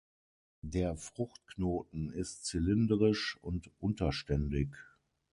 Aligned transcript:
Der 0.63 0.95
Fruchtknoten 0.97 2.09
ist 2.09 2.45
zylindrisch 2.47 3.37
und 3.43 3.69
unterständig. 3.79 4.69